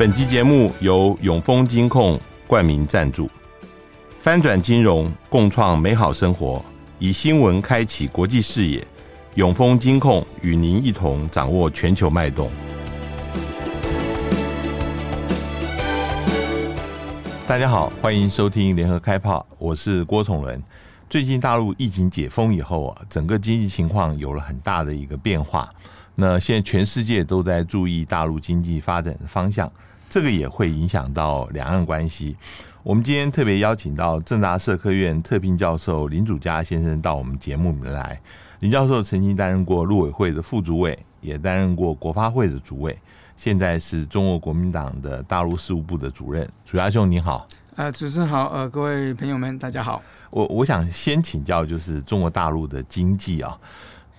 [0.00, 3.30] 本期节目由永丰金控冠名赞助，
[4.18, 6.64] 翻转金融，共创美好生活，
[6.98, 8.82] 以新闻开启国际视野。
[9.34, 12.50] 永丰金控与您一同掌握全球脉动。
[17.46, 20.62] 大家好，欢迎收听联合开炮，我是郭崇伦。
[21.10, 25.68] 最近大陆疫情解封以后啊，整个经济情况有了很大的一个变化。
[26.14, 29.70] 那现在全世界都在注意大陆经济发展的方向。
[30.10, 32.36] 这个也会影响到两岸关系。
[32.82, 38.20] 我们今天特别邀请到正大社科院特聘教授林祖嘉先生到我们节目里面来。
[38.58, 42.98] 林教授曾经担任过陆委会的副主委，也担任过国发会的主委，
[43.36, 46.46] 现在是中国国民党的大陆事务部的主任。
[46.66, 47.46] 祖嘉兄，你好。
[47.76, 50.02] 呃，主持人好，呃，各位朋友们，大家好。
[50.30, 53.56] 我我想先请教，就是中国大陆的经济啊。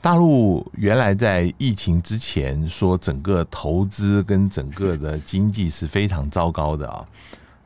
[0.01, 7.05] 大陆原来在疫情之前说整个投资跟整个的经济是非常糟糕的啊。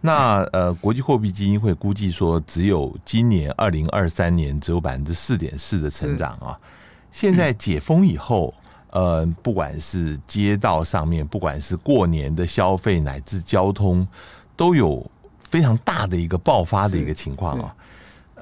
[0.02, 6.60] 那呃，国际货币基金会估计说，只有今年二零二三年只有百分之四点四的成长啊。
[7.10, 8.54] 现在解封以后，
[8.92, 14.06] 呃，不管是街道上面，不管是过年的消费乃至交通，
[14.58, 15.10] 都有
[15.50, 17.74] 非常大的一个爆发的一个情况啊。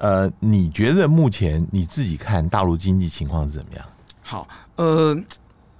[0.04, 3.86] 呃，你觉得目前你自己看大陆经济情况是怎么样？
[4.20, 4.46] 好，
[4.76, 5.18] 呃，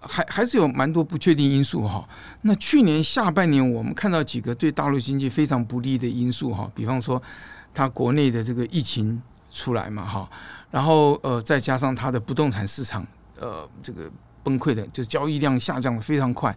[0.00, 2.08] 还还是有蛮多不确定因素哈。
[2.40, 7.22] 那去年下半年我们看到几个对大陆经济非常不利的因素哈，比方说
[7.74, 10.26] 它国内的这个疫情出来嘛哈，
[10.70, 13.06] 然后呃再加上它的不动产市场
[13.38, 14.10] 呃这个
[14.42, 16.56] 崩溃的，就是交易量下降的非常快。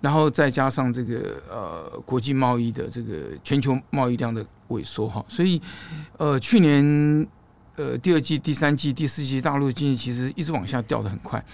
[0.00, 5.60] 然后再加上这个呃国际贸易的这个全球贸易量的萎缩哈，所以
[6.16, 7.26] 呃去年
[7.74, 11.44] 呃第二季、第三季、第四季大陆经济其实一直往下掉得很快，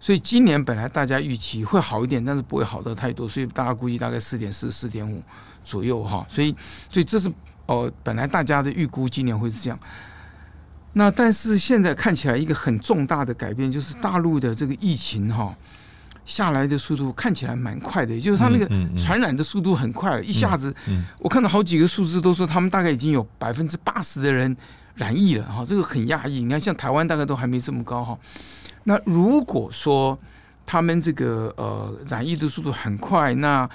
[0.00, 5.22] 所以今年本来大家预期会好一点，但是不会好得太多，所以大家估计大概四点四、四点五
[5.62, 6.54] 左右哈，所以
[6.90, 7.30] 所以这是
[7.66, 9.78] 哦、本来大家的预估今年会是这样，
[10.94, 15.54] 那但是现在看起来一个很重大的改变就是大陆的这个疫情哈。
[16.24, 18.66] 下来的速度看起来蛮快的，也就是它那个
[18.96, 20.74] 传染的速度很快了，一下子，
[21.18, 24.56] 我看到好几个数字都说他们大概已经有百分之八十的人
[24.94, 26.42] 染疫了哈，这个很压抑。
[26.42, 28.18] 你看，像台湾大概都还没这么高哈。
[28.84, 30.18] 那如果说
[30.64, 33.68] 他们这个呃染疫的速度很快，那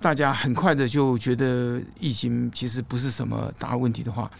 [0.00, 4.30] 大家很快的就觉得疫情其实不是什么大问题的话。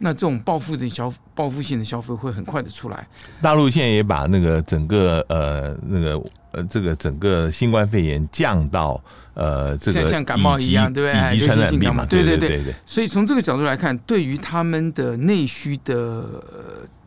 [0.00, 3.04] 那这种报复的消报复性的消费会很快的出来。
[3.42, 6.16] 大陆现在也把那个整个呃那个
[6.58, 9.00] 呃这个整个新冠肺炎降到
[9.34, 11.36] 呃这个像感冒一样，对不对？
[11.36, 12.74] 乙级传染病嘛，对对对。
[12.84, 16.24] 所以从这个角度来看，对于他们的内需的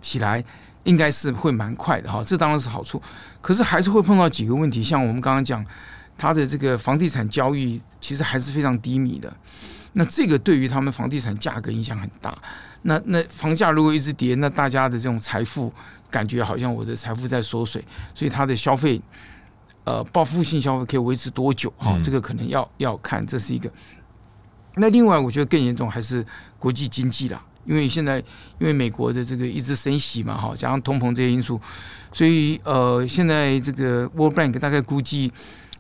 [0.02, 0.44] 起来，
[0.84, 2.24] 应该是会蛮快的哈。
[2.24, 3.02] 这当然是好处，
[3.42, 5.66] 可是还是会碰到几个问题，像我们刚刚讲，
[6.18, 9.32] 它的这个房地产交易其实还是非常低迷的。
[9.94, 12.36] 那这个对于他们房地产价格影响很大。
[12.84, 15.72] 那那房价如果一直跌，那大家的这种财富
[16.10, 17.84] 感觉好像我的财富在缩水，
[18.16, 19.00] 所以他的消费，
[19.84, 21.72] 呃，报复性消费可以维持多久？
[21.78, 23.72] 哈，这个可能要要看，这是一个。
[24.76, 26.26] 那另外，我觉得更严重还是
[26.58, 28.18] 国际经济啦，因为现在
[28.60, 31.60] 因为美国的这个一直升息嘛，哈，加上通膨这些因素，
[32.12, 35.32] 所以呃，现在这个 World Bank 大概估计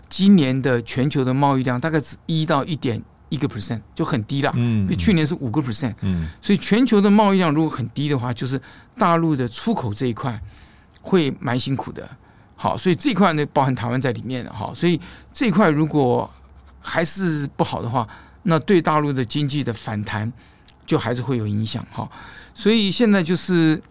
[0.10, 3.02] 今年的全球的贸易量大概是一到一点。
[3.32, 8.62] 一个 percent 就很低了，嗯，比去年是五个 percent，嗯，所以全球的贸易量如果很低的话，就是
[8.98, 10.38] 大陆的出口这一块
[11.02, 12.10] 会蛮辛苦的，
[12.62, 15.00] 好，所以这一块呢包含台湾在里面的哈，所以
[15.34, 16.30] 这一块如果
[16.80, 18.08] 还是不好的话，
[18.44, 20.32] 那对大陆的经济的反弹
[20.86, 22.08] 就还是会有影响哈，
[22.54, 23.82] 所以现在就是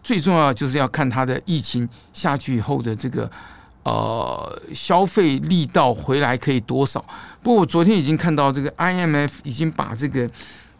[0.00, 3.28] 最重要就是要看它的疫情下去以后的这个。
[3.82, 7.02] 呃，消费力道回来可以多少？
[7.42, 10.30] 不过我昨天已经看到这个 IMF 已经把这个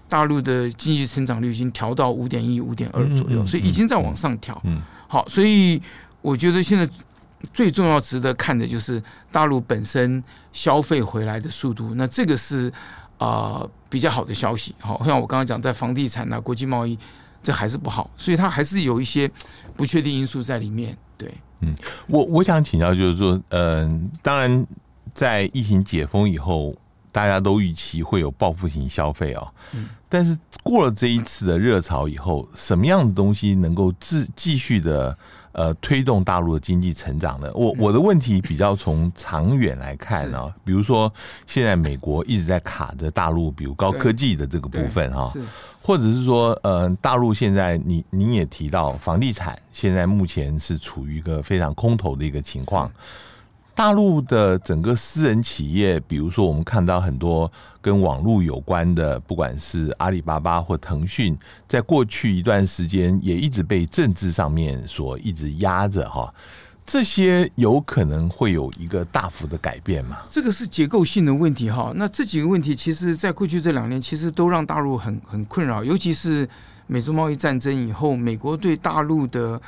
[0.06, 4.60] 大陆的经济成长率已经调到五点一、五点二左右，所以已经在往上调。
[4.64, 5.80] 嗯，好，所以
[6.20, 6.86] 我觉得现在
[7.52, 9.02] 最重要、值得看的就是
[9.32, 10.22] 大陆本身
[10.52, 11.94] 消费回来的速度。
[11.94, 12.68] 那这个是
[13.18, 14.74] 啊、呃、比较好的消息。
[14.78, 16.98] 好，像我刚刚讲，在房地产啊、国际贸易，
[17.42, 19.30] 这还是不好，所以它还是有一些
[19.76, 20.96] 不确定因素在里面。
[21.16, 21.32] 对。
[21.62, 21.74] 嗯，
[22.06, 24.66] 我我想请教，就是说，嗯、呃，当然，
[25.12, 26.74] 在疫情解封以后，
[27.12, 29.46] 大家都预期会有报复性消费哦。
[29.72, 35.14] 嗯，但是过了这一次的热潮以后，什么样的东西能够继继续的
[35.52, 37.50] 呃推动大陆的经济成长呢？
[37.54, 41.12] 我我的问题比较从长远来看呢，比如说
[41.46, 45.32] 现在美国一直在卡着大陆，比如高科技的这个部分哈。
[45.82, 52.88] 或者是说，呃，大陆现在你您也提到房地产现在目前是处于一个非常空头的一个情况。
[53.80, 57.50] 大陆的整个私人企业，比如说我们看到很多
[57.80, 61.34] 跟网络有关的，不管是阿里巴巴或腾讯，
[61.66, 66.30] 在过去一段时间也一直被政治上面所一直压着哈。
[66.84, 70.18] 这些有可能会有一个大幅的改变吗？
[70.28, 71.90] 这个是结构性的问题哈。
[71.96, 75.82] 那这几个问题，其实在过去这两年，其实都让大陆很很困扰。
[75.82, 76.46] 尤其是
[76.86, 79.58] 美中贸易战争以后，美国对大陆的，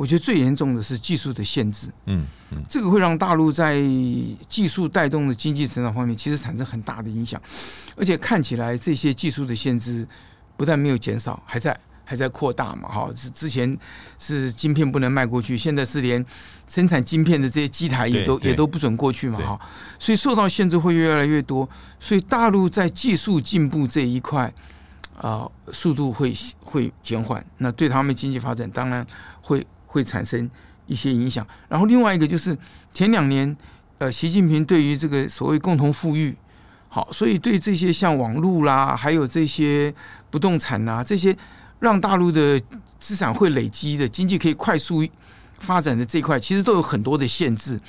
[0.00, 1.88] 我觉得最严重的是技术的限制。
[2.06, 3.74] 嗯嗯，这个会让大陆在
[4.48, 7.38] 技术带动的经济成长方面，其实产生很大的影响。
[7.96, 10.08] 而且看起来这些技术的限制
[10.56, 11.78] 不但没有减少，还在。
[12.02, 12.88] 还在扩大嘛？
[12.88, 13.78] 哈，是之前
[14.18, 16.26] 是晶片不能卖过去，现在是连
[16.66, 19.38] 生产晶片的这些机台也都也都不准过去嘛？
[19.38, 19.60] 哈，
[19.96, 21.68] 所以受到限制会越来越多。
[22.00, 24.52] 所以大陆在技术进步这一块
[25.16, 29.06] 啊、呃，速度会会减缓，那对他们经济发展当然
[29.40, 30.48] 会会产生
[30.86, 31.46] 一些影响。
[31.68, 32.56] 然后另外一个就是
[32.92, 33.56] 前两年，
[33.98, 36.34] 呃，习近平对于这个所谓共同富裕，
[36.88, 39.92] 好，所以对这些像网络啦，还有这些
[40.30, 41.36] 不动产啦这些。
[41.80, 42.60] 让大陆的
[42.98, 45.02] 资产会累积的经济可以快速
[45.60, 47.80] 发展的这一块，其实都有很多的限制，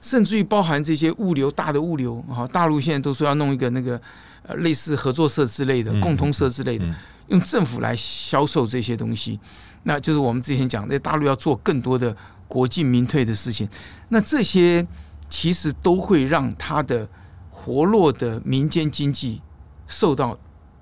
[0.00, 3.94] 甚至于包含这些物流大的物流好，大陆现在都说要弄一个那个
[4.42, 6.84] 呃类似合作社之类的共通社之类的，
[7.28, 9.38] 用政府来销售这些东西，
[9.82, 12.16] 那就是我们之前讲在大陆要做更多的
[12.46, 13.68] 国进民退的事情，
[14.08, 14.86] 那这些
[15.28, 17.08] 其实都会让它的
[17.50, 19.40] 活络的民间经济
[19.86, 20.38] 受到。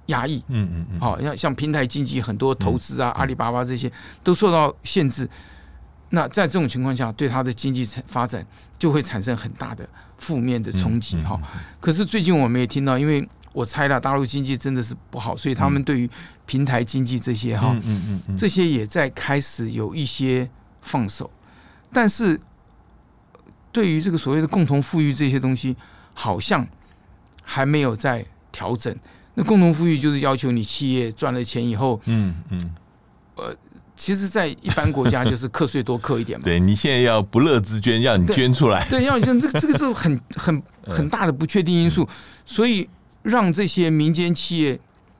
[0.08, 3.92] 压抑，嗯嗯嗯，好，像像平台经济很多投资啊，阿里巴巴这些
[4.24, 5.28] 都受到限制。
[6.08, 8.42] 那在这种情况下，对它的经济发展
[8.78, 9.86] 就会产生很大的
[10.16, 11.38] 负面的冲击哈。
[11.78, 16.08] 可是最近我们也听到，因为我猜了大陆经济真的是不好，所以他们对于
[16.46, 20.48] 平台经济这些哈，嗯嗯这些也在开始有一些
[20.80, 21.30] 放手。
[21.92, 22.38] 但是
[23.72, 25.76] 对于这个所谓的共同富裕这些东西，
[26.14, 26.66] 好像
[27.42, 28.94] 还没有在调整。
[29.34, 32.74] 那共同富裕就是要求你企业赚了钱以后，嗯嗯，
[33.36, 33.56] 呃，
[33.94, 36.44] 其实，在一般国家就是课税多课一点嘛。
[36.46, 38.84] 对，你现在要不乐之捐，要你捐出来。
[38.88, 42.08] 对，要你捐，这个这个是很很很 大的不确定因素，
[42.44, 42.88] 所以
[43.28, 44.74] 让这些民间企业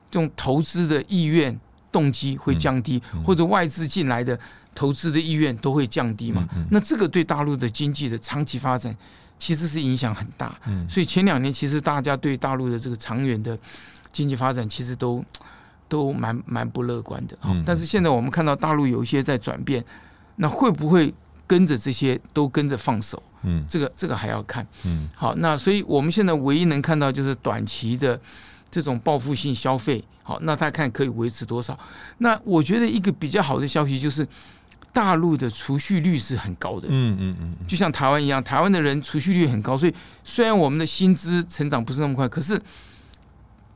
[0.09, 1.57] 这种投资的意愿
[1.91, 4.37] 动机会降低，或者外资进来的
[4.73, 6.47] 投资的意愿都会降低嘛。
[6.71, 8.95] 那这个对大陆的经济的长期发展
[9.37, 10.59] 其实是影响很大。
[10.89, 13.57] 所以前两年其实大家对大陆的这个长远的。
[14.11, 15.23] 经济发展其实都
[15.87, 19.85] 都蛮蛮不乐观的，但是现在我们看到大陆有一些在转变，
[20.37, 21.13] 那会不会
[21.49, 23.21] 跟着这些都跟着放手？
[23.41, 24.65] 嗯，这个这个还要看。
[24.85, 28.19] 嗯，好，那所以我们现在唯一能看到就是短期的
[28.69, 31.77] 这种报复性消费，好，那他看可以维持多少？
[32.19, 34.27] 那我觉得一个比较好的消息就是
[34.93, 36.87] 大陆的储蓄率是很高的。
[36.91, 39.93] 嗯嗯嗯，就像台湾一样，台湾的人储蓄率很高，所以
[40.23, 42.61] 虽然我们的薪资成长不是那么快，可是。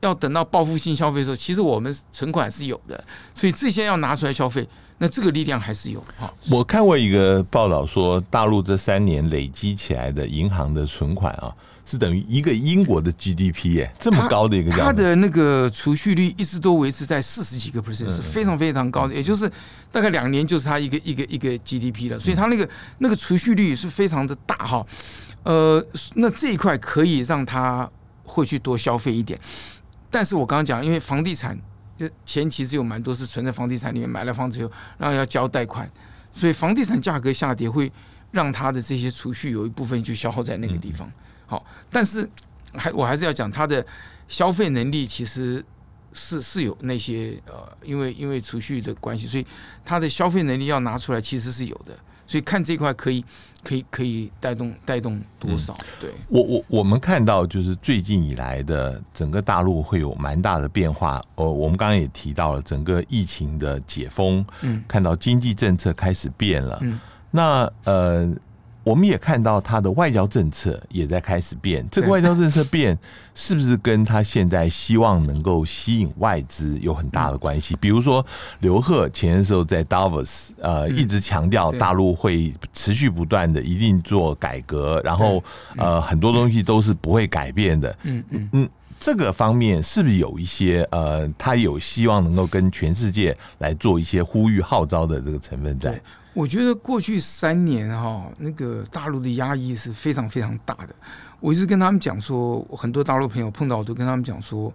[0.01, 3.01] 要等到报复性消费的时候，其实我们存款是有的，
[3.33, 4.67] 所以这些要拿出来消费，
[5.03, 6.01] 那这个力量还是有。
[6.50, 11.53] 我看过一个报道说，大陆这三年累积起来的银行的存款啊，
[11.85, 14.71] 是等于一个英国的 GDP 耶，这么高的一个。
[14.71, 19.51] 它的那个储蓄率一直都维持在四十几个 percent，是非常非常高的，也就是
[19.91, 22.69] 大概两年就是它一个一个一个 GDP 了，所以它那个
[23.00, 24.88] 那个储蓄率是非常的大哈。
[25.43, 27.89] 呃，那这一块可以让它
[28.24, 29.38] 会去多消费一点。
[30.10, 31.63] 但是我刚刚讲，因为房地产就
[32.25, 35.89] 钱其实有蛮多是存在房地产里面，买了房子以后，然后要交贷款，
[36.31, 37.91] 所以房地产价格下跌会
[38.31, 41.12] 让他的这些储蓄有一部分就消耗在那个地方。
[41.45, 42.27] 好，但是
[42.74, 43.86] 还我还是要讲，他的
[44.27, 45.63] 消费能力其实
[46.13, 49.45] 是是有那些呃，因为因为储蓄的关系，所以
[49.83, 51.98] 他的消费能力要拿出来其实是有的。
[52.25, 53.24] 所以看这块可以，
[53.63, 55.75] 可以，可以带动带动多少？
[56.00, 61.22] 对我我我们看到就是最近以来的整个大陆会有蛮大的变化。
[61.36, 67.00] 呃，我们刚刚也提到了整个疫情的解封，嗯，看到经济政策开始变了，嗯，
[67.32, 68.34] 那呃。
[68.83, 72.97] 我们也看到他的外交政策也在开始变，这个外交政策变
[73.33, 77.77] 是不是跟他现在希望能够吸引外资有很大的关系？
[77.77, 78.25] 比如说
[78.59, 85.41] 刘鹤前的时候在 Davos 呃一直强调大陆会持续不断的一定做改革，然后
[85.77, 87.97] 呃很多东西都是不会改变的。
[88.03, 96.01] 嗯嗯嗯，这个方面是不是有一些呃他有希望能够跟全世界来做一些呼吁号召的这个成分在？
[96.33, 100.89] 我觉得过去三年哈，那个大陆的压抑是非常非常大的。
[101.39, 104.73] 我一直跟他们讲说，很多大陆朋友碰到我都跟他们讲说，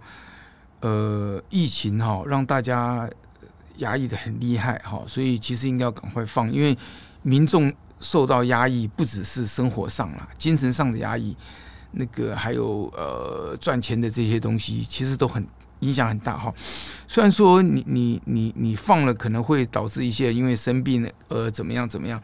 [0.80, 3.10] 呃，疫情哈让大家
[3.78, 6.76] 压抑得很厉害哈，所以其实应该要赶快放，因为
[7.22, 11.36] 民众受到压抑，不只是生活上啦，精神上的压抑，
[11.92, 15.44] 那个还有呃赚钱的这些东西，其实都很
[15.80, 16.52] 影响很大哈。
[17.06, 22.20] 虽然说你你你你放了，可能会导致一些因为生病呃怎么样怎么样，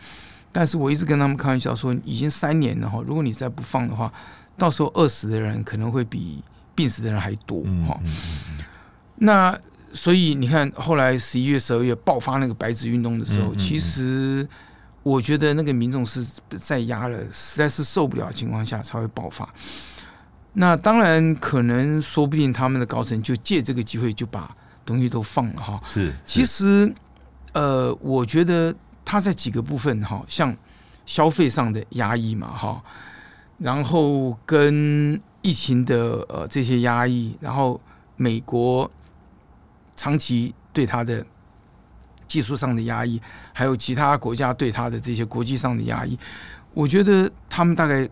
[0.52, 4.12] 但是我一直跟他们开玩笑说，已经三年了哈，如果你再不放的话，
[4.56, 6.42] 到时候饿死的人可能会比
[6.74, 7.98] 病死的人还多哈。
[9.16, 9.56] 那
[9.92, 14.46] 所以你看，后来十一月、十二月爆发那个白纸运动的时候，其实
[15.04, 16.26] 我觉得那个民众是
[16.58, 19.48] 在压了，实在是受不了的情况下才会爆发。
[20.54, 24.56] 那当然，可能说不定他们的高层就借这个机会就把
[24.86, 25.80] 东西都放了哈。
[25.84, 26.92] 是，其实
[27.52, 30.56] 呃，我觉得他在几个部分哈，像
[31.06, 32.82] 消费上的压抑嘛哈，
[33.58, 37.80] 然后跟疫情的呃这些压抑，然后
[38.16, 38.90] 美国。
[39.96, 41.24] 长期对他的
[42.26, 46.18] 技术上的压抑，还有其他国家对他的这些国际上的压抑，
[46.72, 48.06] 我觉得他们大概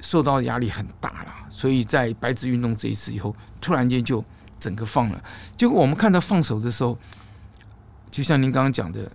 [0.00, 1.34] 受到的压力很大了。
[1.50, 4.24] 所以在白纸运动这一次以后，突然间就
[4.58, 5.22] 整个放了。
[5.56, 6.98] 结果我们看到放手的时候，
[8.10, 9.10] 就像您刚刚讲的，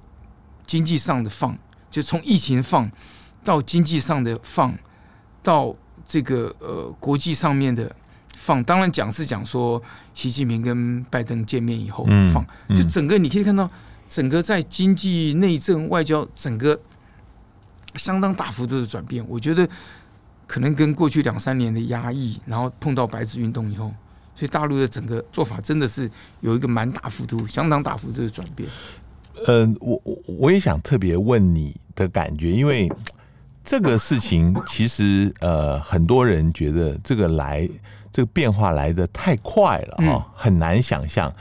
[0.66, 1.58] 经济上的放，
[1.90, 2.92] 就从疫情放
[3.44, 4.78] 到经济上的放，
[5.44, 7.96] 到这个呃国际上面的。
[8.34, 9.80] 放当然讲是讲说，
[10.16, 12.44] 习近平跟拜登见面以后放，
[12.76, 13.70] 就整个你可以看到，
[14.10, 16.80] 整个在经济、内政、外交，整个
[17.98, 19.24] 相当大幅度的转变。
[19.28, 19.68] 我觉得
[20.52, 23.90] 可能跟过去两三年的压抑，然后碰到白纸运动以后，
[24.36, 28.68] 所以大陆的整个做法真的是有一个蛮大幅度、相当大幅度的转变。
[29.48, 32.92] 嗯，我我我也想特别问你的感觉，因为
[33.64, 37.70] 这个事情其实呃，很多人觉得这个来。
[38.14, 41.34] 这个变化来的太快了哈，很难想象。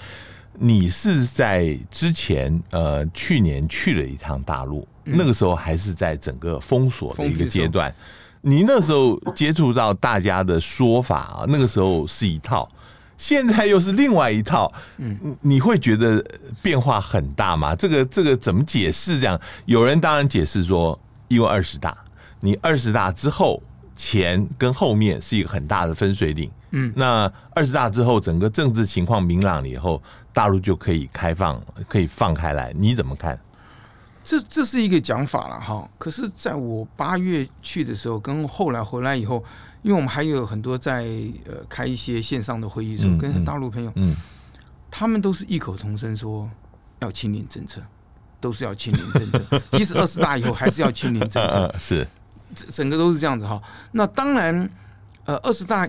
[0.56, 7.92] 你是在之前呃去年去了一趟大陆，那个时候还是在整个封锁的一个阶段。
[8.42, 12.68] 你那时候接触到大家的说法啊，那个时候是一套，
[13.18, 14.72] 现在又是另外一套。
[14.96, 16.24] 嗯，你会觉得
[16.62, 17.74] 变化很大吗？
[17.74, 19.20] 这个这个怎么解释？
[19.20, 21.96] 这样有人当然解释说，因为二十大，
[22.40, 23.62] 你二十大之后
[23.94, 26.50] 前跟后面是一个很大的分水岭。
[26.70, 30.00] 嗯，那二十大之后，整个政治情况明朗了以后，
[30.32, 32.72] 大陆就可以开放，可以放开来。
[32.76, 33.38] 你怎么看？
[34.22, 35.88] 这这是一个讲法了哈。
[35.98, 39.42] 可是，在我八月去的时候，跟后来回来以后，
[39.82, 41.04] 因为我们还有很多在
[41.46, 44.14] 呃开一些线上的会议的时候，跟大陆朋友，嗯，
[44.90, 46.48] 他们都是异口同声说
[47.00, 47.80] 要清零政策，
[48.40, 49.60] 都是要清零政策。
[49.72, 51.74] 即使二十大以后，还是要清零政策。
[51.78, 52.06] 是，
[52.54, 53.60] 整整个都是这样子哈。
[53.92, 54.70] 那当然，
[55.24, 55.88] 呃，二十大。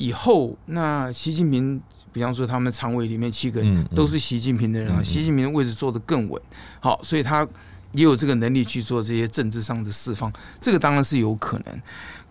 [0.00, 1.82] 以后，那习近平，
[2.12, 6.40] 比方说他们常委里面七个人都是习近平的人啊，习近平的位置坐得更稳，
[6.78, 7.44] 好，所以他
[7.92, 11.82] 也有这个能力去做这些政治上的释放，这个当然是有可能。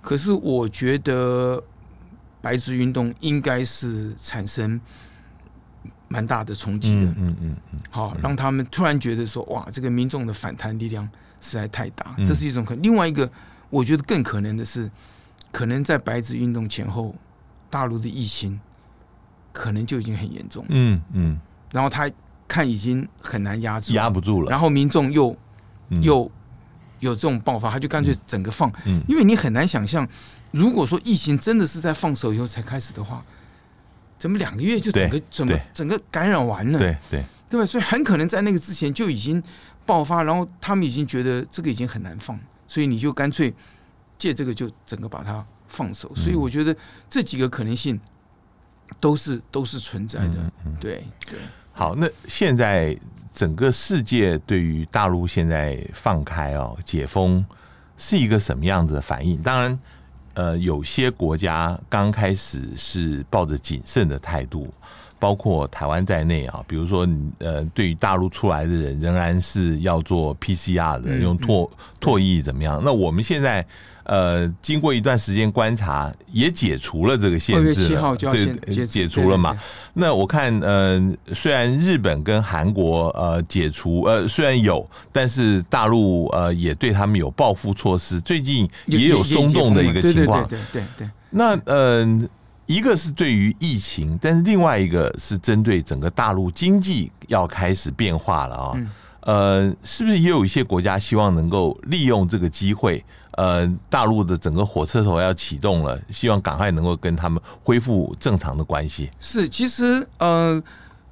[0.02, 1.62] 可是我觉得
[2.42, 4.80] 白纸运动应该是产生
[6.08, 11.08] 蛮大的冲击的，嗯嗯嗯，好，让他们突然觉得说，哇，这个民众的反弹力量
[11.42, 12.84] 实在太大，这是一种可能。
[12.84, 13.30] 另外一个，
[13.70, 14.90] 我觉得更可能的是，
[15.52, 17.16] 可能在白纸运动前后。
[17.70, 18.58] 大陆的疫情
[19.52, 21.38] 可能就已经很严重，嗯嗯，
[21.74, 22.10] 然后他
[22.48, 25.36] 看已经很难压制，压不住了，然后民众又
[26.02, 26.30] 又
[27.00, 30.08] 有这种爆发，他就干脆整个放，嗯，因为你很难想象，
[30.52, 33.24] 如果说疫情真的是在放手以后才开始的话，
[34.18, 37.24] 怎么两个月就整个怎么整个感染完了，对对。
[37.50, 37.66] 对吧？
[37.66, 39.42] 所以很可能在那个之前就已经
[39.86, 43.54] 爆发，然后他们已经觉得这个已经很难放，所以你就干脆
[44.18, 45.46] 借这个就整个把它。
[45.70, 46.74] 放手，所以我觉得
[47.10, 48.00] 这几个可能性
[49.02, 50.52] 都是都是存在的。
[50.80, 51.38] 对对。
[51.74, 52.98] 好，那现在
[53.38, 57.46] 整个世界对于大陆现在放开哦解封
[57.96, 59.40] 是一个什么样子的反应？
[59.44, 59.80] 当然，
[60.34, 64.74] 呃，有些国家刚开始是抱着谨慎的态度，
[65.20, 66.64] 包括台湾在内啊。
[66.68, 67.08] 比如说，
[67.40, 71.70] 呃，对于大陆出来的人，仍然是要做 PCR 的，用唾
[72.00, 72.82] 唾液怎么样？
[72.84, 73.66] 那我们现在。
[74.10, 79.60] 呃，经过一段时间观察，也解除了这个限制了，对，解除了嘛。
[79.94, 90.48] 那我看，呃，虽然日本跟韩国呃解除，呃虽然有，但是大陆呃也对他们有报复措施，最近也有松动的一个情况。
[90.48, 91.10] 对对对。
[91.30, 92.08] 那呃，
[92.68, 98.78] 一个是对于疫情，但是另外一个是针对整个大陆经济要开始变化了啊。
[99.22, 103.04] 呃，是不是也有一些国家希望能够利用这个机会？
[103.32, 109.10] 呃，大陆的整个火车头要启动了，希望赶快能够跟他们恢复正常的关系。
[109.20, 110.62] 是，其实呃，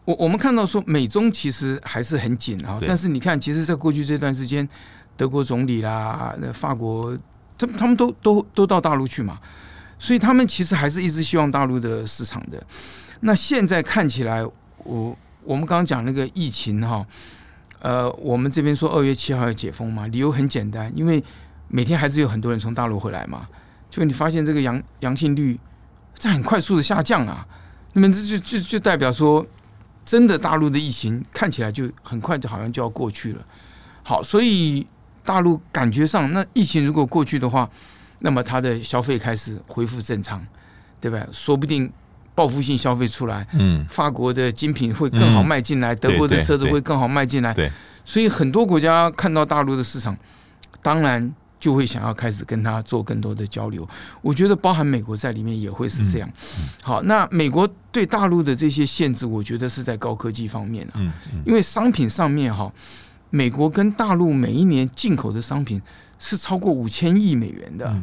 [0.05, 4.67] 我我们看到说美中其实还是很紧啊，但是你看，其实，在过去这段时间，
[5.15, 7.15] 德国总理啦，那法国，
[7.57, 9.37] 他他们都都都到大陆去嘛，
[9.97, 12.61] 所以他们其实还是一直希望大陆的市场的。
[13.21, 14.45] 那现在看起来，
[14.77, 17.05] 我我们刚刚讲那个疫情哈，
[17.79, 21.23] 呃，我们这边说二月七号要解封嘛，理由很简单，因为
[21.67, 23.47] 每天还是有很多人从大陆回来嘛，
[23.89, 25.59] 就你发现这个阳阳性率
[26.15, 27.45] 在很快速的下降啊，
[27.93, 29.45] 那么这就就就代表说。
[30.05, 33.43] 真的，大陆的疫情看起来就很快就好像就要过去了。
[34.03, 34.85] 好，所以
[35.23, 37.67] 大陆感觉上，那疫情如果过去的话，
[38.19, 40.45] 那么它的消费开始恢复正常，
[40.99, 41.25] 对吧？
[41.31, 41.91] 说不定
[42.33, 47.53] 报复性消费出来，嗯，法国的精品会更好卖进来，德国的车子会更好卖进来。
[47.53, 47.71] 对，
[48.03, 50.17] 所以很多国家看到大陆的市场，
[50.81, 51.33] 当然。
[51.57, 53.87] 就会想要开始跟他做更多的交流，
[54.21, 56.29] 我觉得包含美国在里面也会是这样。
[56.83, 61.01] 好，那美国对大陆的这些限制，我觉得是在高科技方面啊，
[61.43, 62.71] 因为商品上面哈，
[63.31, 65.81] 美国跟大陆每一年进口的商品
[66.17, 67.95] 是超过五千亿美元的，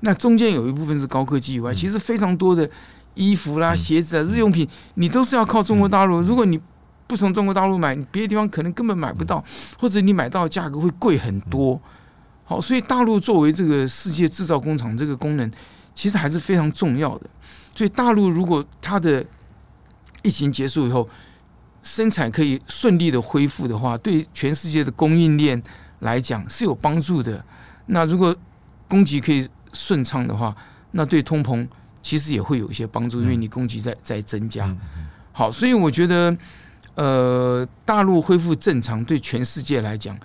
[0.00, 2.68] 那中间有一部分是高科技以外，其实非常多的
[3.14, 6.20] 衣服啦、鞋子啊、日用品，你都是要靠中国大陆。
[6.20, 6.58] 如果你
[7.06, 9.44] 不从中国大陆买，你别的地方可能根本买不到，
[9.78, 11.80] 或者你买到的价格会贵很多。
[12.44, 15.50] 好，所以大陆作为这个世界制造工厂，这个功能
[15.94, 17.28] 其实还是非常重要的。
[17.74, 19.24] 所以大陆如果它的
[20.22, 21.08] 疫情结束以后，
[21.82, 25.60] 生产可以顺利的恢复的话，对全世界的供应链
[26.00, 27.42] 来讲是有帮助的。
[27.86, 28.34] 那如果
[28.88, 30.54] 供给可以顺畅的话，
[30.90, 31.66] 那对通膨
[32.02, 34.76] 其实也会有一些帮助，因为你供给在在增加。
[35.32, 36.36] 好，所以我觉得，
[36.94, 40.18] 呃，大陆恢复正常对全世界来讲。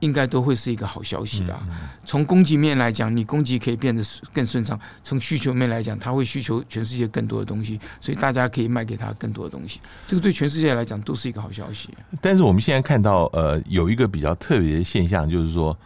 [0.00, 1.60] 应该都会是一个好消息啦。
[2.04, 4.02] 从供给面来讲，你供给可以变得
[4.32, 9.80] 更顺畅；从需求面来讲，它会需求全世界更多的东西，所以大家可以卖给他更多的东西。
[10.06, 11.90] 这个对全世界来讲都是一个好消息。
[12.20, 15.76] 但是我们现在看到，呃，有一个比较特别的现象，就是说，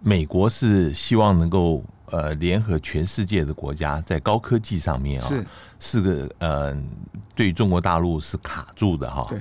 [0.00, 5.46] 美国是希望能够呃联合全世界的国家在高科技上面啊，是
[5.78, 6.76] 是个呃
[7.34, 9.26] 对中国大陆是卡住的哈。
[9.28, 9.40] 对，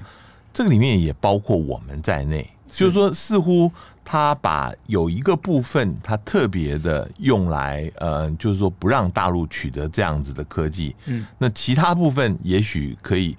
[0.54, 3.72] 这个里面也包括我们在内，就是说似乎。
[4.12, 10.96] 他把有一个部分，他特别的用来，呃，就是说不让大陆取得这样子的科技。
[11.06, 13.38] 嗯，那其他部分也许可以，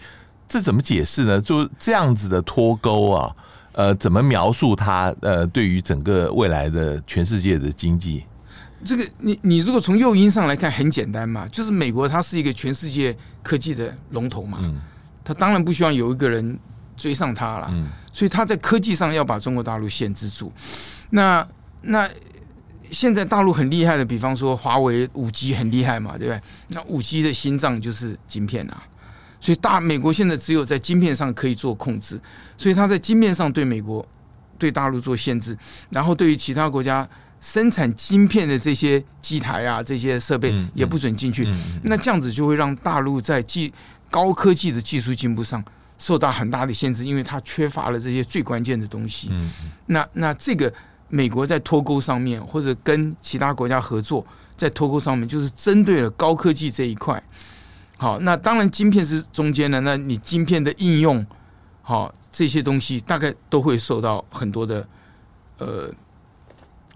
[0.48, 1.40] 这怎么解释呢？
[1.40, 3.34] 就这样子的脱钩啊，
[3.72, 5.12] 呃，怎么描述它？
[5.22, 8.22] 呃，对于整个未来的全世界的经济，
[8.84, 14.80] 这个你你如果从诱因上来看，很简单嘛，就是美国它是一个全世界科技的龙头嘛，嗯，
[15.24, 16.56] 他当然不希望有一个人。
[17.00, 17.72] 追上他了，
[18.12, 20.52] 所以他在科技上要把中国大陆限制住。
[21.08, 21.46] 那
[21.80, 22.06] 那
[22.90, 26.42] 现在大陆很厉害的，比方说华为五 G 很厉害嘛，对不对？
[26.68, 28.82] 那五 G 的心脏就是晶片啊，
[29.40, 32.20] 所以大美国现在只有在晶片上可以做控制，
[32.58, 34.06] 所以他在晶片上对美国
[34.58, 35.56] 对大陆做限制，
[35.88, 37.08] 然后对于其他国家
[37.40, 41.48] 生产晶片的这些机台啊这些设备也不准进去。
[41.84, 43.72] 那这样子就会让大陆在技
[44.10, 45.64] 高科技的技术进步上。
[46.00, 49.28] 受到很大的限制，因为它缺乏了这些最关键的东西。
[49.30, 49.50] 嗯，
[49.84, 50.72] 那那这个
[51.08, 57.22] 美国在脱钩上面，或者跟其他国家合作在脱钩上面，就是针对了高科技这一块。
[57.98, 61.24] 好，那当然晶片是中间的，那你晶片的应用，
[61.82, 64.88] 好这些东西大概都会受到很多的
[65.58, 65.92] 呃，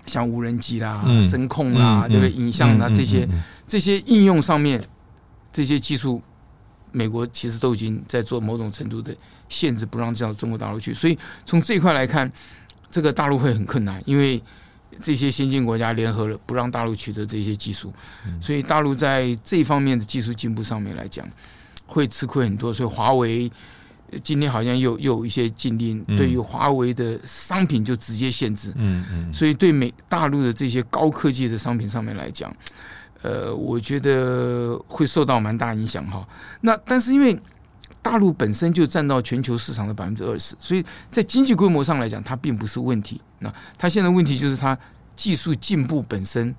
[0.06, 2.30] 像无人机啦、嗯、声控啦、对不对？
[2.30, 3.28] 影像啦这些
[3.66, 4.82] 这些应用上面
[5.52, 6.22] 这些技术。
[6.94, 9.12] 美国其实都已经在做某种程度的
[9.48, 10.94] 限制，不让这样中国大陆去。
[10.94, 12.30] 所以从这一块来看，
[12.88, 14.40] 这个大陆会很困难，因为
[15.00, 17.92] 这些先进国家联合了，不让大陆取得这些技术。
[18.40, 21.28] 所以大陆在这方面的技术进步上面来讲，
[21.84, 22.72] 会吃亏很多。
[22.72, 23.50] 所以华为
[24.22, 28.72] 今天好像又又有一些禁令，对于华为的商品就直接限制。
[28.76, 29.32] 嗯嗯。
[29.32, 32.54] 所以对美大陆的这些高科技的商品上面来讲。
[33.24, 36.28] 呃，我觉得会受到蛮大影响哈。
[36.60, 37.34] 那但是因为
[38.02, 43.18] 大陆本身就占到全球市场的百分之二十，所以在经济规模上来讲，它并不是问题。
[43.38, 44.78] 那它现在问题就是它
[45.16, 46.54] 技术进步本身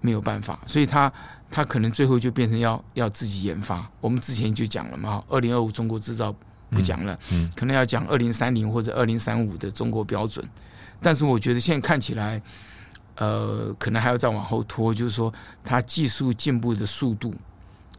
[0.00, 1.12] 没有办法，所以它
[1.50, 3.84] 它可能最后就变成要要自己研发。
[4.00, 6.32] 我们之前就讲了嘛，二零二五中国制造
[6.70, 10.48] 不讲了，嗯，可能要讲二零三零或者二零三五的中国标准。
[11.02, 12.40] 但是我觉得现在看起来。
[13.16, 15.32] 呃，可能还要再往后拖，就是说，
[15.64, 17.34] 它技术进步的速度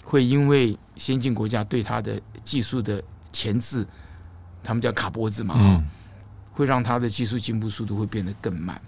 [0.03, 3.01] 会因为先进国家对它的技术的
[3.34, 3.86] 前置，
[4.63, 5.84] 他们叫卡脖子嘛，嗯，
[6.53, 8.80] 会让它的技术进步速度会变得更慢。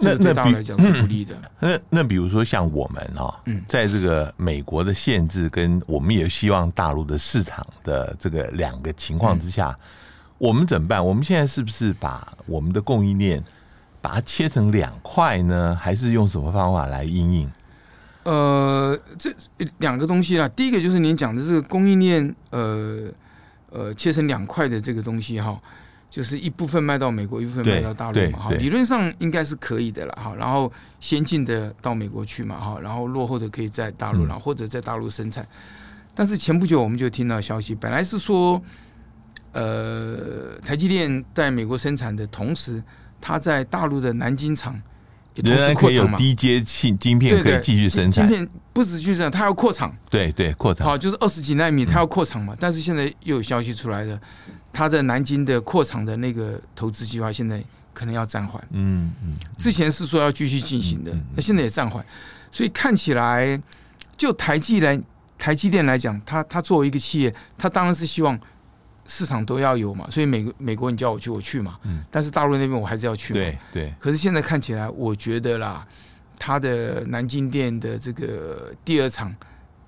[0.00, 1.36] 那对大陆来讲是不利的。
[1.58, 9.84] 那那，那比如说像我们啊，嗯，在这个美国的限制跟我们也希望大陆的市场的这个两个情况之下，嗯，
[10.38, 11.04] 我们怎么办？
[11.04, 13.42] 我们现在是不是把我们的供应链？
[14.00, 17.52] 把它切成两块呢，还是用什么方法来应应？
[18.24, 19.32] 呃，这
[19.78, 23.08] 两个东西啦，第一个就是您讲的这个供应链，呃
[23.70, 25.58] 呃，切成两块的这个东西哈，
[26.10, 30.34] 就是一部分卖到美国，一部分卖到大陆嘛哈，理论上应该是可以的了哈。
[30.36, 35.46] 然后先进的到美国去嘛哈，然后落后的可以在大陆，然后或者在大陆生产。
[36.14, 38.60] 但是前不久我们就听到消息，本来是说，
[39.52, 42.82] 呃，台积电在美国生产的同时，
[43.20, 44.80] 它在大陆的南京厂。
[45.44, 49.96] 仍然可以有低阶芯晶片可以继续生产，晶片不止继续生产，它要扩厂。
[50.10, 50.84] 对对，扩厂。
[50.84, 52.56] 好，就是二十几纳米，它要扩厂嘛。
[52.58, 54.20] 但是现在又有消息出来了，
[54.72, 57.62] 它在南京的扩厂的那个投资计划现在
[57.94, 58.60] 可能要暂缓。
[58.72, 59.36] 嗯嗯。
[59.56, 62.04] 之前是说要继续进行的，那现在也暂缓。
[62.50, 63.62] 所以看起来，
[64.16, 65.00] 就台积来
[65.38, 68.36] 台积电来讲，它它作为一个企业，它当然是希望。
[69.10, 73.94] 市场都要有嘛，所以美国美国你叫我去我去嘛，嗯，但是大陆那边我还是要去嘛，对对。
[73.98, 75.88] 可是现在看起来，我觉得啦，
[76.38, 79.34] 他的南京店的这个第二场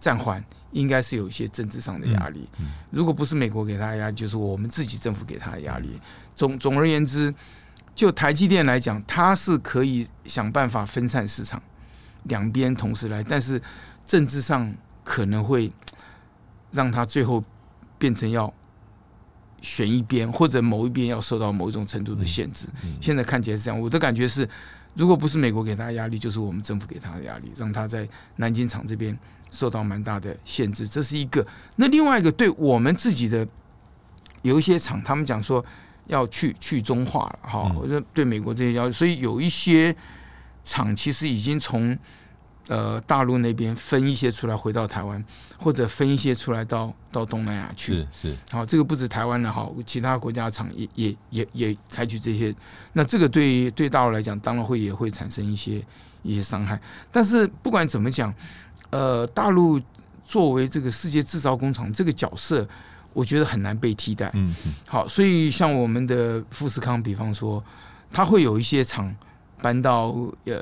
[0.01, 2.49] 暂缓，应该是有一些政治上的压力。
[2.91, 6.01] 如果不是美国给他压力，就是我们自己政府给他的压力。
[6.35, 7.33] 总总而言之，
[7.95, 11.63] 就台积电来讲，它是可以想办法分散市场，
[12.23, 13.61] 两边同时来，但是
[14.07, 15.71] 政治上可能会
[16.71, 17.45] 让他最后
[17.99, 18.51] 变成要。
[19.61, 22.67] 选一边，或者某一边要受到某一种程度的限制。
[23.01, 24.49] 现在看起来是这样，我的感觉是，
[24.95, 29.17] 如果不是美国给他压力，就是我们政府给他的压力，让他在南京厂这边
[29.51, 30.87] 受到蛮大的限制。
[30.89, 31.47] 这是一个。
[31.77, 33.47] 那另外一个，对我们自己的
[34.43, 35.65] 有一些厂，他们讲说
[36.07, 39.95] 要去去中化了哈，或者对美国这些要求，所以有一些
[40.65, 41.97] 厂其实已经从。
[42.69, 45.25] 呃，大陆那边分一些出来回到台湾，
[45.59, 47.95] 或者分一些出来到到东南亚去。
[47.95, 52.55] 是是，好，这个不止台湾的哈，其他国家厂也也也也采取这些。
[52.93, 55.85] 那这个对对大陆来讲，当然会也会产生一些
[56.23, 56.81] 一些伤害。
[57.11, 58.33] 但是不管怎么讲，
[58.91, 59.81] 呃，大陆
[60.25, 62.65] 作为这个世界制造工厂这个角色，
[63.13, 64.31] 我觉得很难被替代。
[64.35, 64.73] 嗯嗯。
[64.87, 67.65] 好，所以像我们的富士康，比方说，
[68.13, 69.13] 它会有一些厂
[69.61, 70.55] 搬到呃。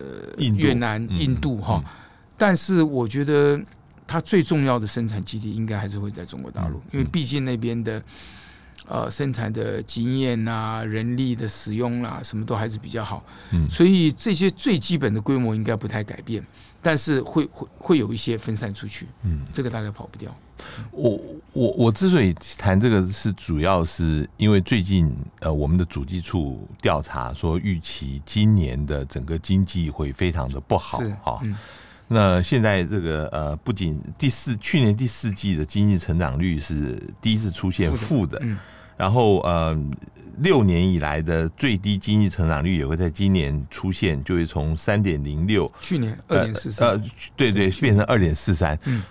[0.00, 1.84] 呃，越南、印度哈，
[2.38, 3.60] 但是我觉得
[4.06, 8.02] 它最重要的生产基地应该还是会在中国大陆，嗯、因为毕竟那边的
[8.88, 16.42] 呃生产的经验啊、人力的使用啦、啊，什么都还是比较好，嗯，所以这些最基本的规模应该不太改变，
[16.80, 20.34] 但是会会会有一些分散出去，嗯，这个大概跑不掉。
[20.90, 21.20] 我
[21.52, 31.40] 我我之所以谈这个，是主要是因为最近呃，我们的主计处调查说，预期今年的整个经济会非常的不好哈。
[31.42, 31.56] 嗯、
[32.08, 38.58] 那现在这个呃，不仅第四去年第四季的经济成长率是第一次出现负的，嗯、
[38.96, 39.76] 然后呃，
[40.38, 47.02] 六年以来的最低经济成长率也会在今年出现，就会从三点零六，去年二点四三，呃，
[47.36, 49.02] 对对，变成二点四三，嗯。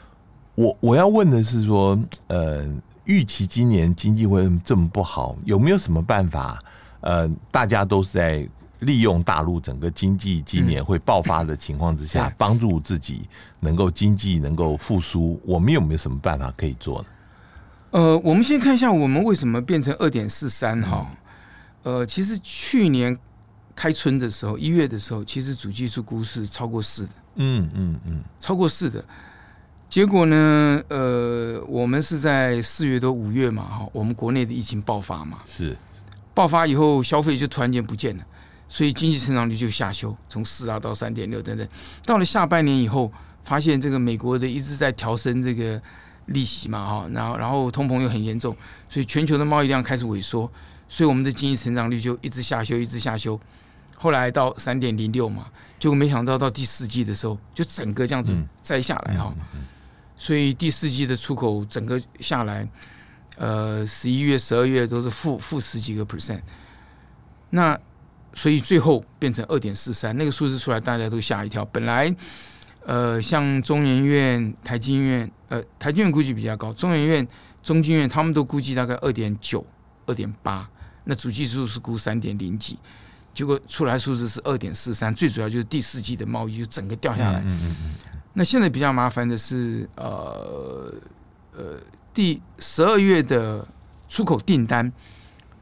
[0.59, 2.67] 我我要问的是说，呃，
[3.05, 6.61] 预期今年经济会这么不好，有没有什么办法？
[6.99, 8.45] 呃，大家都是在
[8.79, 13.21] 利用大陆整个经济今年会爆发的情况之下，帮助自己
[13.61, 15.39] 能够经济能够复苏。
[15.45, 17.07] 我们有没有什么办法可以做呢？
[17.91, 21.09] 呃，我们先看一下我们为什么变成二点四三哈。
[21.83, 23.17] 呃，其实去年
[23.73, 27.11] 开春的时候，一月的时候，其实主技术估是超过四的。
[27.35, 29.01] 嗯嗯嗯，超过四的。
[29.89, 30.81] 结果呢？
[30.87, 35.75] 呃，我们是在四月多五月嘛，哈，我们国内的疫情爆发嘛，是
[36.35, 38.23] 爆发以后，消费就突然间不见了，
[38.67, 41.67] 所以经济成长率就下修，从四啊到三点六等等。
[42.05, 43.11] 到了下半年以后，
[43.43, 45.81] 发现这个美国的一直在调升这个
[46.27, 48.55] 利息嘛，哈，然后然后通膨又很严重，
[48.87, 50.49] 所以全球的贸易量开始萎缩，
[50.87, 53.39] 所以我们的经济成长率就一直下修，一直下修。
[53.97, 55.47] 后来到三点零六嘛，
[55.79, 59.33] 结果没想到到第四季的时候，就整个这样子摘下来哈。
[59.35, 59.59] 嗯嗯嗯
[60.19, 62.67] 所以第四季的出口整个下来，
[63.37, 66.41] 呃，十一月、十二月都是负负十几个 percent。
[67.49, 67.79] 那
[68.33, 71.63] 所以最后变成二点四三，那个数字出来大家都吓一跳。
[71.65, 72.13] 本来
[72.85, 77.27] 呃，像中研院、台经院，呃，台经院估计比较高，中研院、
[77.63, 79.65] 中经院他们都估计大概二点九、
[80.05, 80.69] 二点八。
[81.05, 82.77] 那主计处是估三点零几，
[83.33, 85.15] 结果出来数字是二点四三。
[85.15, 87.39] 最主要就是第四季的贸易就整个掉下来。
[87.39, 88.18] 嗯嗯嗯。
[88.33, 90.93] 那现在比较麻烦的是，呃
[91.55, 91.79] 呃，
[92.13, 93.67] 第十二月的
[94.07, 94.91] 出口订单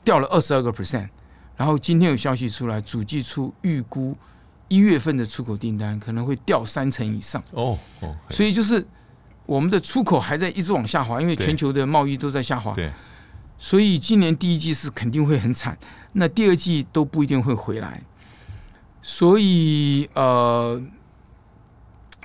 [0.03, 1.07] 掉了二十二个 percent，
[1.55, 4.15] 然后今天有消息出来，主计处预估
[4.67, 7.41] 一月份的出口订单可能会掉三成以上。
[7.51, 8.85] 哦哦，所以就是
[9.45, 12.73] 我们的出口还在一直往下滑，因为全球的贸易都在下滑。
[12.73, 12.91] 对，
[13.57, 15.77] 所以今年第一季是肯定会很惨，
[16.13, 18.03] 那第二季都不一定会回来。
[19.01, 20.81] 所以呃，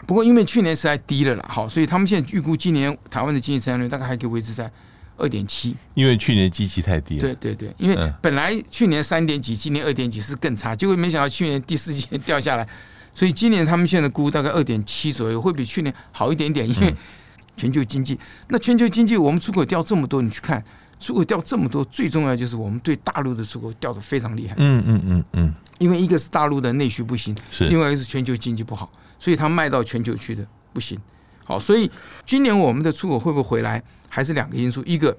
[0.07, 4.71] 不过因为去年实在低了啦，好，所以他们现在预估今年台湾的经济增长率大概还可以维持在
[5.17, 5.77] 二点七。
[5.95, 7.21] 因为去年基期太低了。
[7.21, 12.69] 对对对，因为本来去年三点几，今年二点几是更差，结果没想到去年第四季 掉下来，
[13.15, 16.69] 所以今年他们现在估大概二点七左右，会比去年好一点点。
[16.69, 16.95] 因为
[17.57, 20.65] 全球经济，那全球经济我们出口掉这么多，你去看。
[21.03, 24.55] 出口掉这么多，最重要就是我们对大陆的出口掉的非常厉害。
[24.59, 28.89] 嗯嗯嗯嗯，因为一个是大陆的内需不行，是另外一个是全球经济不好，
[29.19, 30.97] 所以它卖到全球去的不行。
[31.45, 31.91] 好，所以
[32.25, 35.15] 今年我们的出口会不会回来，还是两个因素，一个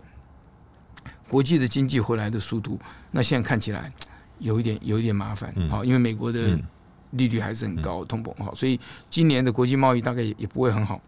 [1.27, 2.79] 国际的经济回来的速度，
[3.11, 3.91] 那现在看起来
[4.39, 5.53] 有一点有一点麻烦。
[5.69, 6.57] 好，因为美国的
[7.11, 11.01] 利率还是很高，通膨好，所以今年的国际贸易大概也也不会很好。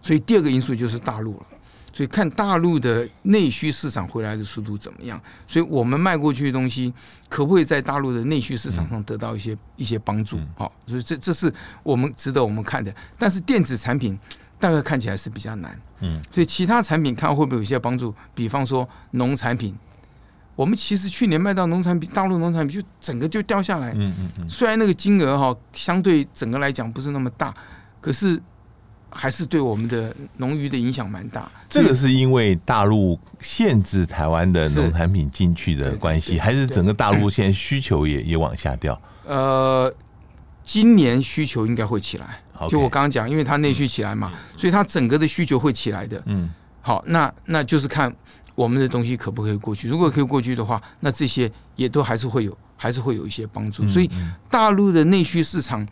[0.00, 1.46] 所以第二个因素就是大陆了。
[1.92, 5.20] 所以看大陆的内需市场回来的速度怎么样？
[5.46, 6.90] 所以我们卖过去的东西
[7.28, 10.40] 可不可以在大陆的内需市场上得到一些一些帮助？
[10.56, 11.52] 好，所以这这是
[11.82, 12.94] 我们值得我们看的。
[13.18, 14.18] 但是电子产品
[14.58, 15.78] 大概看起来是比较难。
[16.00, 18.14] 嗯，所以其他产品看会不会有一些帮助？
[18.34, 19.76] 比方说农产品，
[20.56, 23.92] 我们其实去年卖到农产品，大陆农产品就整个就掉下来。
[23.92, 24.48] 嗯嗯嗯。
[24.48, 27.54] 虽然那个金额哈相对整个来讲不是那么大，
[28.00, 28.40] 可是。
[29.14, 31.50] 还是对我们的农渔的影响蛮大。
[31.68, 39.00] 这个是因为大陆限制台湾的农产品进去的关系，还是整个大陆现在需求也也往下掉？
[39.26, 39.92] 呃，
[40.64, 42.40] 今年需求应该会起来。
[42.68, 46.22] 就我刚刚讲，因为它内需起来嘛，所以它整个的需求会起来的。
[46.26, 46.48] 嗯，
[46.80, 48.14] 好，那那就是看
[48.54, 49.88] 我们的东西可不可以过去。
[49.88, 53.86] 如果可以过去的话，那这些也都还是会有，还是会有一些帮助。
[53.88, 54.08] 所以
[54.48, 55.86] 大陆的内需市场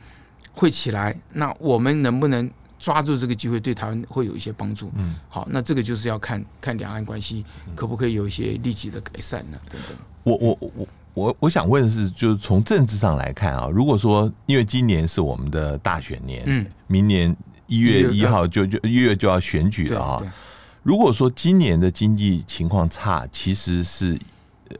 [0.52, 2.48] 会起来，那我们能不能？
[2.81, 4.90] 抓住这个机会，对台湾会有一些帮助。
[4.97, 7.45] 嗯，好，那这个就是要看看两岸关系
[7.77, 9.59] 可不可以有一些立即的改善呢？
[9.71, 9.97] 等等。
[10.23, 20.35] 我我我我我想问的是，就是从政治上来看啊，如果说因为今年是我们的大选年，嗯，明年一月一号就就一月就要选举了啊。
[20.83, 24.19] 如果说今年的经济情况差，其实是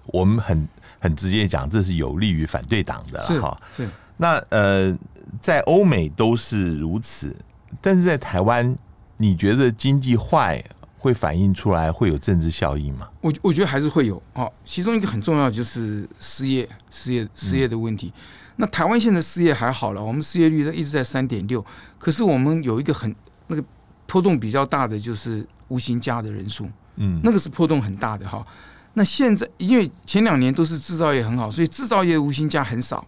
[0.07, 0.67] 我们很
[0.99, 3.61] 很直接讲，这是有利于反对党的哈。
[3.77, 3.87] 是。
[4.17, 4.99] 那呃，
[5.43, 7.37] 在欧美都是如此。
[7.81, 8.77] 但是在台湾，
[9.19, 10.63] 你觉得经济坏
[10.99, 13.09] 会反映出来会有政治效应吗？
[13.21, 14.53] 我我觉得还是会有哦。
[14.65, 18.13] 其中一个很重要的就是失业、失业、失业的问题。
[18.15, 18.21] 嗯、
[18.57, 21.65] 那台湾现在失业还好了，我们失业率一直在三点六。
[21.99, 23.15] 可是我们有一个很
[23.47, 23.65] 那个
[24.07, 28.47] 波动比较大的就是无薪假的人数，嗯，那个是波动很大的哈。
[28.95, 33.07] 那现在因为前两年都是制造业很好，所以制造业无薪假很少。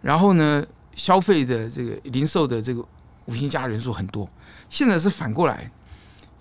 [0.00, 2.82] 然后呢，消费的这个零售的这个。
[3.28, 4.26] 无薪假人数很多，
[4.70, 5.70] 现在是反过来，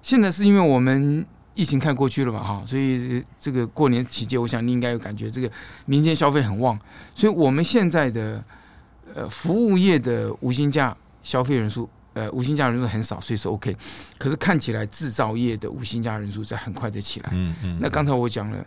[0.01, 5.51] 现在是因为我们疫情看过去了嘛，哈，所以这个过年期间，我想你应该有感觉，这个
[5.85, 6.79] 民间消费很旺，
[7.13, 8.41] 所以我们现在的
[9.13, 13.75] 呃服务业的无薪价消费人数，呃无薪加人数很少，所以是 OK，
[14.17, 18.65] 可是看起来制造业的五星加人数在很快的起来，嗯嗯，那刚才我讲了，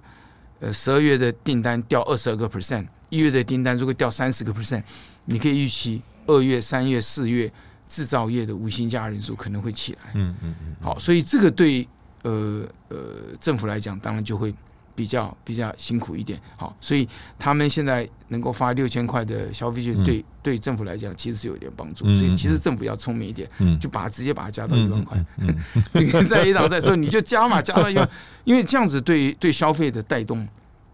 [0.58, 4.82] 呃十二月的订单掉二十二个 percent，一月的订单如果掉三十个 percent，
[5.24, 7.50] 你可以预期二月、三月、四月。
[7.90, 11.86] 制造业的无薪假人数可能会起来，嗯嗯嗯，好，所以这个对
[12.22, 12.96] 呃呃
[13.40, 14.54] 政府来讲，当然就会
[14.94, 23.50] 比较比较辛苦一点，好，所以他们现在能够发六千块的消费券，对对政府来讲其实是有点帮助，所以其实政府要聪明一点，
[23.80, 25.22] 就把它直接把它加到一万块，
[25.92, 28.08] 这个在一档再说，你就加嘛，加到一万，
[28.44, 30.46] 因为这样子对对消费的带动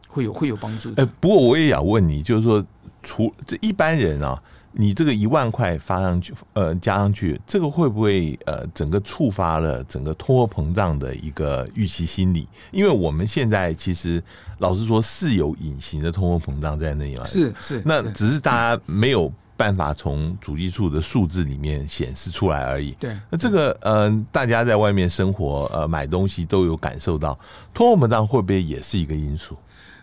[0.08, 0.94] 会有会有帮助。
[0.96, 2.64] 哎，不过我也要问你，就是说，
[3.02, 4.42] 除这一般人啊。
[4.78, 12.46] 你这个一万块发上去，呃，加上去，这个会不会呃，整个触发了整个通货膨胀的一个预期心理？
[12.72, 14.22] 因为我们现在其实
[14.58, 22.92] 老实说是有隐形的通货膨胀在那里嘛，是是，那只是大家没有办法从主计处的数字里面显示出来而已。
[23.00, 27.38] 对，那这个呃，大家在外面生活呃买东西都有感受到，
[27.72, 29.56] 通货膨胀会不会也是一个因素？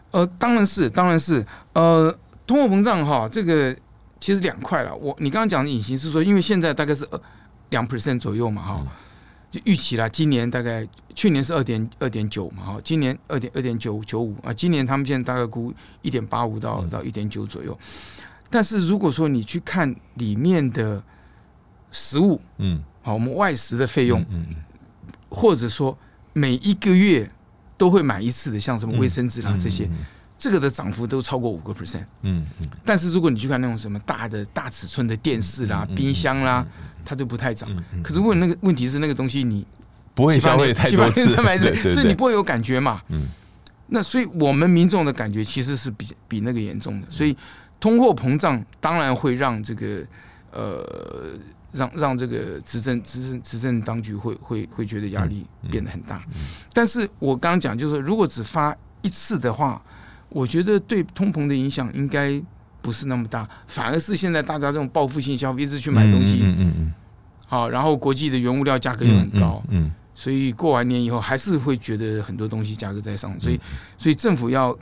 [0.09, 2.11] 呃，当然是，当然是，呃，
[2.47, 3.75] 通货膨胀哈，这个。
[4.23, 7.21] 其实两块了，我你刚刚讲的隐形是说，因为现在大概是二
[7.71, 8.87] 两 percent 左右嘛，哈，
[9.51, 17.77] 就预期啦，今年大概去年是二点二点九嘛，哈，今年二点二点九九五啊，今年他们现在大概估一点八五到到一点九左右。
[18.49, 21.03] 但是如果说你去看里面的
[21.91, 24.45] 食物，嗯，好，我们外食的费用，嗯，
[25.27, 25.97] 或者说
[26.31, 27.29] 每一个月
[27.77, 29.89] 都会买一次的，像什么卫生纸啦这些。
[30.37, 32.45] 这个的涨幅都超过五个 percent，嗯，
[32.83, 36.65] 但是如果你去看那种什么大的大尺寸的电视啦、冰箱啦，
[37.05, 37.69] 它就不太涨。
[38.03, 39.65] 可是问那个问题是那个东西你
[40.13, 41.25] 不会消费太多次，
[41.91, 43.01] 所以你不会有感觉嘛。
[43.09, 43.27] 嗯，
[43.87, 47.35] 那所以我们民众的感觉其实是比比那个严重的，所以
[47.79, 50.05] 通货膨胀当然会让这个
[50.51, 50.83] 呃
[51.71, 56.21] 让让这个执政执政执政当局会会会觉得压力变得很大。
[56.73, 59.81] 但是我刚刚讲就是说，如果只发一次的话，
[60.33, 62.41] 我觉得对通膨的影响应该
[62.81, 66.93] 不是那么大，反而是现在大家这种报复性消费一直去买东西，嗯嗯嗯，
[67.47, 73.57] 好，然后国际的原物料价格又很高，嗯，所以过完年以后还是会觉得很多东西价格在上，所以
[73.97, 74.77] 所以政府要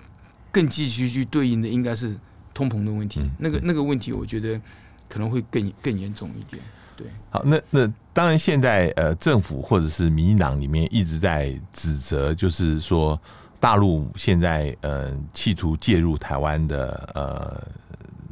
[0.51, 2.15] 更继续去对应的应该是
[2.53, 4.59] 通膨的问题，那个那个问题我觉得
[5.07, 6.63] 可能会更更严重一点。
[6.95, 13.19] 对，好，那那当然现在呃政府或者是民进党里面一直在指责，就是说。
[13.61, 17.61] 大陆现在呃企图介入台湾的呃，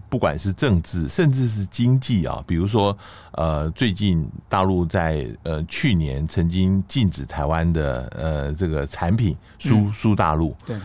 [0.10, 2.98] 不管是政治甚至是经济啊，比如说
[3.34, 10.76] 呃最近大陆在呃去年曾经禁止台湾的呃这个产品输输大陆，对。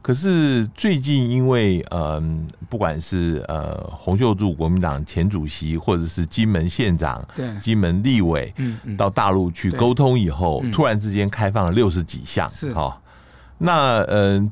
[0.00, 2.22] 可是最近因为呃
[2.68, 7.54] 不管是呃洪秀柱国民党前主席或者是金门县长、对。
[7.58, 8.54] 金门立委
[8.96, 12.72] 到大陆去沟通以后，突然之间开放了六十几项，是。
[12.72, 12.96] 哈。
[13.58, 14.50] 那呃，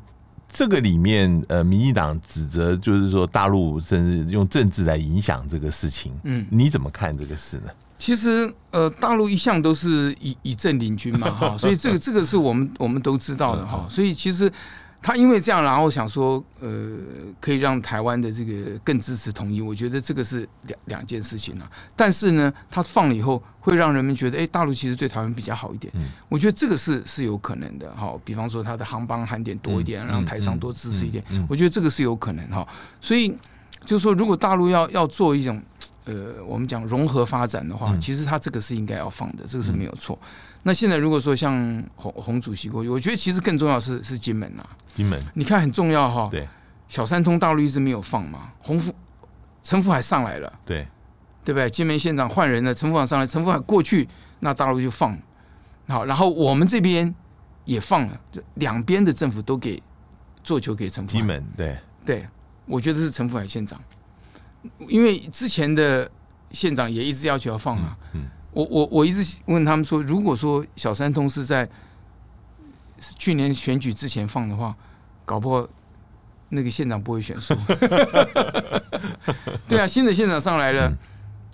[0.48, 7.70] 这个里面呃，民进党指责就是说大陆甚至用政治来影响这个事情，嗯，你怎么看这个事呢？
[7.98, 14.52] 其实呃，大陆一向都是以以政领军嘛，哈，所以这个这个是我们我们都知道的哈，所以其实。
[15.02, 16.98] 他因为这样，然后想说，呃，
[17.40, 21.70] 可以让台湾的这个更支持统一，我觉得这个是两两件事情了。
[21.94, 25.92] 但是呢，他放了以后，会让人们觉得，哎，大陆其实对台湾比较好一点。
[26.28, 28.12] 我觉得这个是是有可能的，哈。
[28.24, 32.66] 比方说，他的航班航点多一点，让台商多支持一点，我觉得这个是有可能哈。
[33.00, 33.32] 所以，
[33.84, 35.62] 就是说，如果大陆要要做一种，
[36.04, 40.18] 呃，我们讲融合发展的话，其实他这个是应该要放的，这个是没有错。
[40.66, 41.54] 那现在如果说像
[41.94, 46.28] 洪洪主席过去，我觉得其实更重要是是金门呐、啊，金门，你看很重要哈。
[46.28, 46.48] 对，
[46.88, 48.92] 小三通大陆一直没有放嘛，洪福
[49.62, 50.84] 陈福海上来了，对，
[51.44, 51.70] 对不对？
[51.70, 54.08] 金门县长换人了，陈福海上来，陈福海过去，
[54.40, 55.16] 那大陆就放，
[55.86, 57.14] 好，然后我们这边
[57.64, 59.80] 也放了，就两边的政府都给
[60.42, 61.16] 做球给陈福海。
[61.16, 62.26] 金门，对，对，
[62.66, 63.80] 我觉得是陈福海县长，
[64.88, 66.10] 因为之前的
[66.50, 68.22] 县长也一直要求要放啊，嗯。
[68.22, 71.68] 嗯我我我一直问他们说，如果说小三通是在
[73.18, 74.74] 去年选举之前放的话，
[75.26, 75.68] 搞不好
[76.48, 77.54] 那个县长不会选输。
[79.68, 80.90] 对啊，新的县长上来了，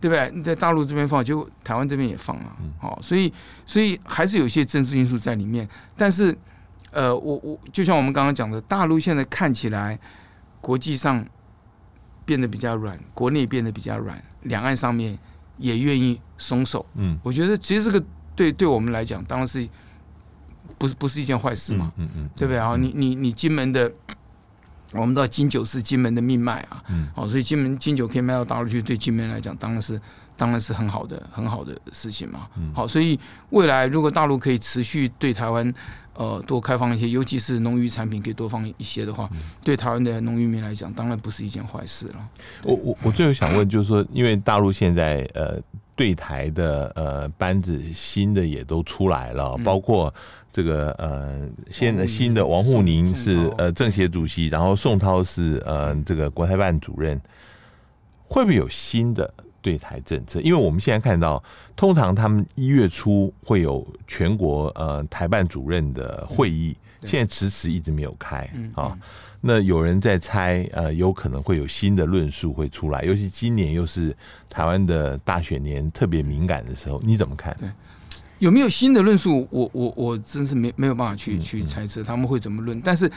[0.01, 0.31] 对不对？
[0.33, 3.33] 你在大陆这边放，结果台湾这边也放了，好，所以
[3.67, 5.69] 所以还是有些政治因素在里面。
[5.97, 6.33] 但是，
[6.93, 9.99] 呃，我我就像我们刚刚讲的，大陆现在看起来
[10.61, 11.27] 国际上
[12.25, 15.19] 变得比较软，国内变得比较软，两岸上面。
[15.59, 19.69] 也愿意松手，嗯，我觉得其实这个对对我们来讲，当然是
[20.79, 22.59] 不是不是一件坏事嘛，嗯嗯，对不对？
[22.59, 22.77] 啊？
[22.77, 23.93] 你你你金门的，
[24.93, 30.01] 我们知道金九是金门的命脉啊，嗯，哦，所以金门金九可以卖到大陆去，对金门来讲，当然是
[30.37, 33.19] 当然是很好的很好的事情嘛，嗯，好，所以
[33.51, 35.73] 未来如果大陆可以持续对台湾。
[36.15, 42.29] 呃，多开放一些，尤其是农渔产品可以多放一些的话，嗯、对台湾的农渔民来讲，当然不是一件坏事了。
[42.65, 45.59] 我我我最后想问，就是说，因为大陆现在呃
[45.97, 50.13] 对台的呃班子新的也都出来了，嗯、包括
[50.53, 57.19] 这个呃现在新的王沪宁是呃政协主席，然后宋涛是呃这个国台办主任，
[58.29, 59.33] 会不会有新的？
[59.63, 61.43] 对台政策，因为我们现在看到，
[61.75, 68.39] 通常他们一月初会有全国呃台办主任的会议，现在迟迟一直没有开
[68.75, 68.99] 啊。
[69.41, 74.15] 那有人在猜，呃，有可能会有新的论述会出来，尤其今年又是
[74.49, 77.57] 台湾的大选年，特别敏感的时候，你怎么看？
[77.59, 77.69] 对，
[78.41, 79.47] 有没有新的论述？
[79.51, 83.11] 我我我真是没没有办法去去猜测他们会怎么论，但是。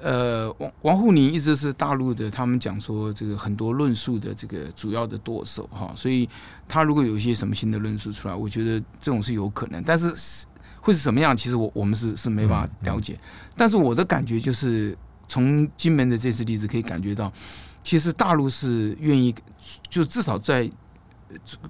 [0.00, 6.28] 呃，王王沪宁一直是大陆的，他们讲说这个很多论述的这个主要的舵手哈，所以
[6.68, 10.46] 他如果有一些什么新的论述出来，我觉得这种是有可能，但是
[10.80, 13.18] 会是什么样，其实我我们是是没法了解。
[13.56, 14.96] 但是我的感觉就是，
[15.26, 17.32] 从金门的这次例子可以感觉到，
[17.82, 19.34] 其实大陆是愿意，
[19.90, 20.70] 就至少在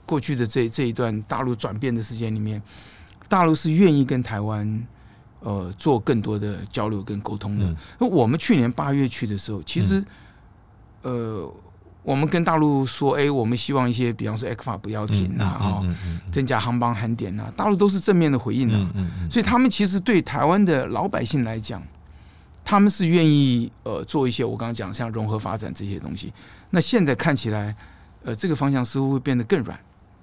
[0.05, 2.63] 过去的这这一段大陆转变的时间里面，
[3.27, 4.87] 大陆是愿意跟台湾。
[5.41, 7.67] 呃，做更多的交流跟沟通的。
[7.99, 10.01] 那、嗯、我们去年八月去的时候，其实，
[11.03, 11.55] 嗯、呃，
[12.03, 18.91] 我们跟大陆说，哎，我们希望一些，比方说 ECFA 不要停啊，哈、嗯，嗯嗯嗯、增加航班航点啊，大陆都是正面的回应的、啊。
[19.31, 21.83] 所以他们其实对台湾的老百姓来讲，
[22.65, 26.33] 他们是愿意呃做一些我刚刚讲像融合发展这些东西。
[26.71, 27.75] 那现在看起来，
[28.25, 29.79] 呃，这个方向似乎会变得更软。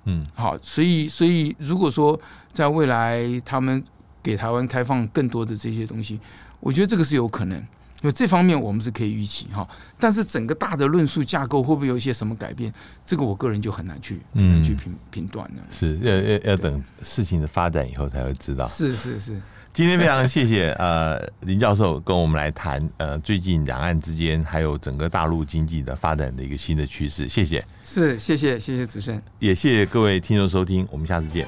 [0.05, 2.19] 嗯，好，所以所以如果说
[2.51, 3.83] 在未来他们
[4.25, 6.19] 给台湾开放更多的这些东西，
[6.59, 7.63] 我觉得这个是有可能。
[8.01, 9.67] 因为这方面我们是可以预期哈，
[9.99, 12.71] 但是整个大的论述架构会不会有一些什么改变？
[13.03, 15.63] 这个我个人就很难去很难去评评断了。
[15.71, 18.67] 是要要要等事情的发展以后才会知道。
[18.67, 19.41] 是是是。
[19.73, 27.27] 今天非常谢谢 呃林教授跟我们来谈呃最近两岸之间还有整个大陆经济的发展的一个新的趋势。
[27.27, 27.65] 谢谢。
[27.81, 31.47] 是谢谢谢谢主持人，也谢谢各位听众收听，我们下次见。